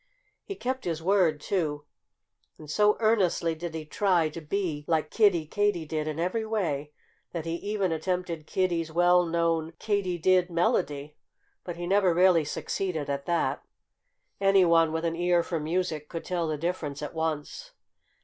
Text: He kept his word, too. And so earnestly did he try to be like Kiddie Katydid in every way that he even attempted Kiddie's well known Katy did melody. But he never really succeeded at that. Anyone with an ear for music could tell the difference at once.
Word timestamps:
He 0.43 0.55
kept 0.55 0.85
his 0.85 1.03
word, 1.03 1.39
too. 1.39 1.85
And 2.57 2.67
so 2.67 2.97
earnestly 2.99 3.53
did 3.53 3.75
he 3.75 3.85
try 3.85 4.29
to 4.29 4.41
be 4.41 4.83
like 4.87 5.11
Kiddie 5.11 5.45
Katydid 5.45 6.07
in 6.07 6.19
every 6.19 6.43
way 6.43 6.91
that 7.33 7.45
he 7.45 7.53
even 7.57 7.91
attempted 7.91 8.47
Kiddie's 8.47 8.91
well 8.91 9.23
known 9.27 9.73
Katy 9.77 10.17
did 10.17 10.49
melody. 10.49 11.17
But 11.63 11.75
he 11.75 11.85
never 11.85 12.15
really 12.15 12.45
succeeded 12.45 13.11
at 13.11 13.27
that. 13.27 13.61
Anyone 14.39 14.91
with 14.91 15.05
an 15.05 15.15
ear 15.15 15.43
for 15.43 15.59
music 15.59 16.09
could 16.09 16.25
tell 16.25 16.47
the 16.47 16.57
difference 16.57 17.03
at 17.03 17.13
once. 17.13 17.69